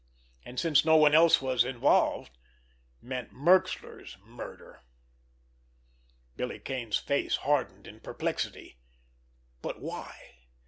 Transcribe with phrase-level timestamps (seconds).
[0.43, 2.35] And, since no one else was involved,
[3.03, 4.81] meant Merxler's murder.
[6.35, 8.79] Billy Kane's face hardened in perplexity.
[9.61, 10.33] But why?